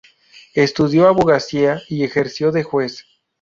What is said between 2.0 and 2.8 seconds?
ejerció de